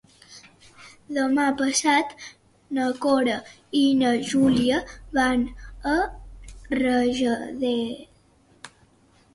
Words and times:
Demà 1.17 1.43
passat 1.59 2.15
na 2.77 2.87
Cora 3.03 3.35
i 3.81 3.83
na 4.01 4.15
Júlia 4.31 4.81
van 5.21 5.45
a 5.93 5.95
Rajadell. 6.83 7.95